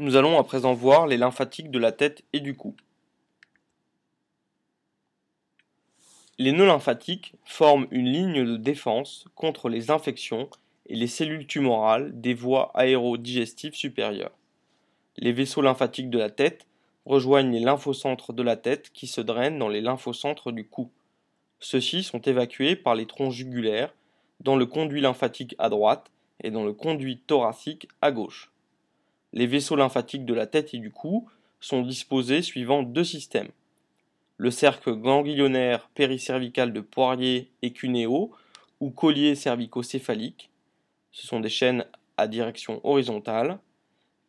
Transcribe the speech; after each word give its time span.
Nous 0.00 0.14
allons 0.14 0.38
à 0.38 0.44
présent 0.44 0.74
voir 0.74 1.08
les 1.08 1.16
lymphatiques 1.16 1.72
de 1.72 1.78
la 1.80 1.90
tête 1.90 2.22
et 2.32 2.38
du 2.38 2.54
cou. 2.54 2.76
Les 6.38 6.52
nœuds 6.52 6.68
lymphatiques 6.68 7.34
forment 7.44 7.88
une 7.90 8.06
ligne 8.06 8.44
de 8.44 8.56
défense 8.56 9.24
contre 9.34 9.68
les 9.68 9.90
infections 9.90 10.48
et 10.86 10.94
les 10.94 11.08
cellules 11.08 11.48
tumorales 11.48 12.12
des 12.20 12.32
voies 12.32 12.70
aérodigestives 12.74 13.74
supérieures. 13.74 14.30
Les 15.16 15.32
vaisseaux 15.32 15.62
lymphatiques 15.62 16.10
de 16.10 16.18
la 16.18 16.30
tête 16.30 16.68
rejoignent 17.04 17.50
les 17.50 17.58
lymphocentres 17.58 18.32
de 18.32 18.44
la 18.44 18.56
tête 18.56 18.92
qui 18.92 19.08
se 19.08 19.20
drainent 19.20 19.58
dans 19.58 19.68
les 19.68 19.80
lymphocentres 19.80 20.52
du 20.52 20.64
cou. 20.64 20.92
Ceux-ci 21.58 22.04
sont 22.04 22.20
évacués 22.20 22.76
par 22.76 22.94
les 22.94 23.06
troncs 23.06 23.32
jugulaires 23.32 23.92
dans 24.38 24.54
le 24.54 24.66
conduit 24.66 25.00
lymphatique 25.00 25.56
à 25.58 25.68
droite 25.68 26.12
et 26.40 26.52
dans 26.52 26.64
le 26.64 26.72
conduit 26.72 27.18
thoracique 27.26 27.88
à 28.00 28.12
gauche. 28.12 28.52
Les 29.32 29.46
vaisseaux 29.46 29.76
lymphatiques 29.76 30.24
de 30.24 30.34
la 30.34 30.46
tête 30.46 30.74
et 30.74 30.78
du 30.78 30.90
cou 30.90 31.28
sont 31.60 31.82
disposés 31.82 32.42
suivant 32.42 32.82
deux 32.82 33.04
systèmes. 33.04 33.50
Le 34.36 34.50
cercle 34.50 34.94
ganglionnaire 34.94 35.88
péricervical 35.94 36.72
de 36.72 36.80
Poirier 36.80 37.50
et 37.62 37.72
Cuneo 37.72 38.32
ou 38.80 38.90
collier 38.90 39.34
cervico-céphalique, 39.34 40.50
ce 41.10 41.26
sont 41.26 41.40
des 41.40 41.48
chaînes 41.48 41.84
à 42.16 42.28
direction 42.28 42.80
horizontale, 42.84 43.58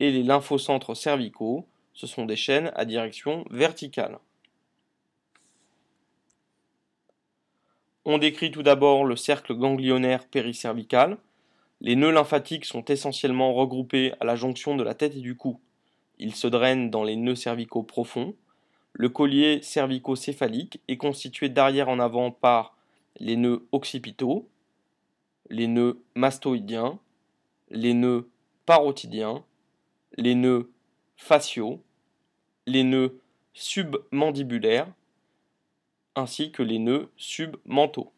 et 0.00 0.10
les 0.10 0.22
lymphocentres 0.22 0.96
cervicaux, 0.96 1.66
ce 1.92 2.06
sont 2.06 2.24
des 2.24 2.36
chaînes 2.36 2.72
à 2.74 2.84
direction 2.84 3.44
verticale. 3.50 4.18
On 8.04 8.16
décrit 8.16 8.50
tout 8.50 8.62
d'abord 8.62 9.04
le 9.04 9.16
cercle 9.16 9.54
ganglionnaire 9.54 10.26
péricervical, 10.26 11.18
les 11.80 11.94
nœuds 11.94 12.10
lymphatiques 12.10 12.64
sont 12.64 12.84
essentiellement 12.86 13.54
regroupés 13.54 14.12
à 14.20 14.24
la 14.24 14.34
jonction 14.34 14.76
de 14.76 14.82
la 14.82 14.94
tête 14.94 15.14
et 15.16 15.20
du 15.20 15.36
cou. 15.36 15.60
Ils 16.18 16.34
se 16.34 16.48
drainent 16.48 16.90
dans 16.90 17.04
les 17.04 17.16
nœuds 17.16 17.36
cervicaux 17.36 17.84
profonds. 17.84 18.34
Le 18.92 19.08
collier 19.08 19.62
cervico-céphalique 19.62 20.80
est 20.88 20.96
constitué 20.96 21.48
d'arrière 21.48 21.88
en 21.88 22.00
avant 22.00 22.32
par 22.32 22.76
les 23.20 23.36
nœuds 23.36 23.66
occipitaux, 23.70 24.48
les 25.50 25.68
nœuds 25.68 26.02
mastoïdiens, 26.16 26.98
les 27.70 27.94
nœuds 27.94 28.28
parotidiens, 28.66 29.44
les 30.16 30.34
nœuds 30.34 30.70
faciaux, 31.16 31.80
les 32.66 32.82
nœuds 32.82 33.20
submandibulaires, 33.52 34.88
ainsi 36.16 36.50
que 36.50 36.62
les 36.62 36.78
nœuds 36.78 37.08
submentaux. 37.16 38.12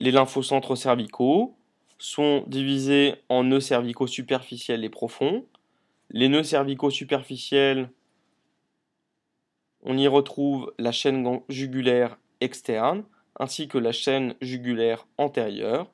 Les 0.00 0.12
lymphocentres 0.12 0.76
cervicaux 0.76 1.56
sont 1.98 2.44
divisés 2.46 3.16
en 3.28 3.42
nœuds 3.42 3.60
cervicaux 3.60 4.06
superficiels 4.06 4.84
et 4.84 4.88
profonds. 4.88 5.44
Les 6.10 6.28
nœuds 6.28 6.44
cervicaux 6.44 6.90
superficiels, 6.90 7.90
on 9.82 9.98
y 9.98 10.06
retrouve 10.06 10.72
la 10.78 10.92
chaîne 10.92 11.40
jugulaire 11.48 12.16
externe 12.40 13.04
ainsi 13.40 13.68
que 13.68 13.78
la 13.78 13.92
chaîne 13.92 14.34
jugulaire 14.40 15.06
antérieure. 15.16 15.90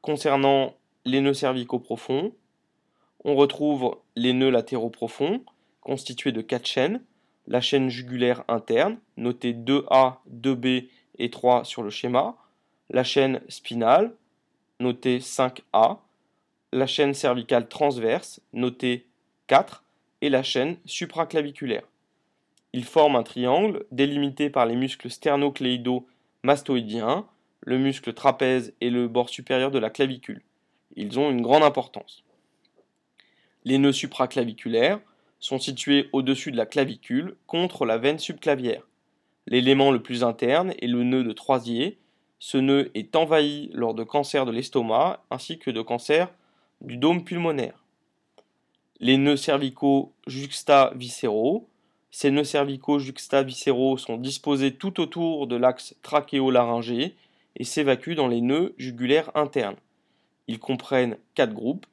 Concernant 0.00 0.74
les 1.04 1.20
nœuds 1.20 1.34
cervicaux 1.34 1.78
profonds, 1.78 2.32
on 3.24 3.34
retrouve 3.34 3.96
les 4.16 4.32
nœuds 4.32 4.50
latéraux 4.50 4.90
profonds 4.90 5.42
constitués 5.80 6.32
de 6.32 6.40
quatre 6.40 6.66
chaînes, 6.66 7.02
la 7.46 7.60
chaîne 7.60 7.90
jugulaire 7.90 8.44
interne, 8.48 8.98
notée 9.18 9.52
2A, 9.52 10.16
2B 10.30 10.88
et 11.18 11.30
3 11.30 11.64
sur 11.64 11.82
le 11.82 11.90
schéma, 11.90 12.36
la 12.90 13.04
chaîne 13.04 13.40
spinale, 13.48 14.12
notée 14.80 15.18
5A, 15.18 15.98
la 16.72 16.86
chaîne 16.86 17.14
cervicale 17.14 17.68
transverse, 17.68 18.40
notée 18.52 19.06
4, 19.46 19.84
et 20.20 20.30
la 20.30 20.42
chaîne 20.42 20.76
supraclaviculaire. 20.86 21.84
Ils 22.72 22.84
forment 22.84 23.14
un 23.16 23.22
triangle 23.22 23.84
délimité 23.92 24.50
par 24.50 24.66
les 24.66 24.74
muscles 24.74 25.08
sternocléido-mastoïdiens, 25.08 27.26
le 27.60 27.78
muscle 27.78 28.12
trapèze 28.12 28.74
et 28.80 28.90
le 28.90 29.06
bord 29.06 29.28
supérieur 29.28 29.70
de 29.70 29.78
la 29.78 29.90
clavicule. 29.90 30.42
Ils 30.96 31.16
ont 31.18 31.30
une 31.30 31.42
grande 31.42 31.62
importance. 31.62 32.24
Les 33.64 33.78
nœuds 33.78 33.92
supraclaviculaires 33.92 35.00
sont 35.40 35.58
situés 35.58 36.08
au-dessus 36.12 36.52
de 36.52 36.56
la 36.56 36.66
clavicule 36.66 37.36
contre 37.46 37.86
la 37.86 37.98
veine 37.98 38.18
subclavière. 38.18 38.82
L'élément 39.46 39.90
le 39.90 40.02
plus 40.02 40.24
interne 40.24 40.72
est 40.80 40.86
le 40.86 41.04
nœud 41.04 41.22
de 41.22 41.32
Troisier 41.32 41.98
ce 42.44 42.58
nœud 42.58 42.90
est 42.92 43.16
envahi 43.16 43.70
lors 43.72 43.94
de 43.94 44.04
cancer 44.04 44.44
de 44.44 44.52
l'estomac 44.52 45.24
ainsi 45.30 45.58
que 45.58 45.70
de 45.70 45.80
cancer 45.80 46.30
du 46.82 46.98
dôme 46.98 47.24
pulmonaire. 47.24 47.82
Les 49.00 49.16
nœuds 49.16 49.38
cervicaux 49.38 50.12
juxtaviscéraux. 50.26 51.66
Ces 52.10 52.30
nœuds 52.30 52.44
cervicaux 52.44 52.98
juxtaviscéraux 52.98 53.96
sont 53.96 54.18
disposés 54.18 54.74
tout 54.74 55.00
autour 55.00 55.46
de 55.46 55.56
l'axe 55.56 55.96
trachéo-laryngé 56.02 57.14
et 57.56 57.64
s'évacuent 57.64 58.14
dans 58.14 58.28
les 58.28 58.42
nœuds 58.42 58.74
jugulaires 58.76 59.34
internes. 59.34 59.78
Ils 60.46 60.58
comprennent 60.58 61.16
quatre 61.34 61.54
groupes 61.54 61.86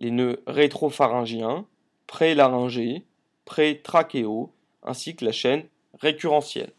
les 0.00 0.10
nœuds 0.10 0.42
rétropharyngiens, 0.46 1.66
prélaryngés, 2.06 3.04
pré-trachéaux, 3.44 4.50
ainsi 4.82 5.16
que 5.16 5.26
la 5.26 5.32
chaîne 5.32 5.64
récurrentielle. 6.00 6.72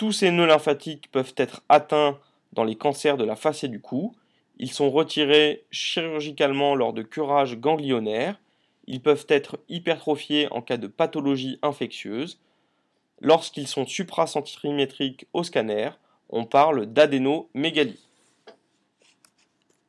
Tous 0.00 0.12
ces 0.12 0.30
nœuds 0.30 0.46
lymphatiques 0.46 1.10
peuvent 1.12 1.34
être 1.36 1.62
atteints 1.68 2.18
dans 2.54 2.64
les 2.64 2.74
cancers 2.74 3.18
de 3.18 3.24
la 3.24 3.36
face 3.36 3.64
et 3.64 3.68
du 3.68 3.82
cou. 3.82 4.14
Ils 4.56 4.72
sont 4.72 4.90
retirés 4.90 5.66
chirurgicalement 5.70 6.74
lors 6.74 6.94
de 6.94 7.02
curage 7.02 7.58
ganglionnaire. 7.58 8.40
Ils 8.86 9.02
peuvent 9.02 9.26
être 9.28 9.58
hypertrophiés 9.68 10.48
en 10.52 10.62
cas 10.62 10.78
de 10.78 10.86
pathologie 10.86 11.58
infectieuse. 11.60 12.40
Lorsqu'ils 13.20 13.68
sont 13.68 13.84
supracentimétriques 13.84 15.26
au 15.34 15.42
scanner, 15.42 15.90
on 16.30 16.46
parle 16.46 16.86
d'adénomégalie. 16.86 18.09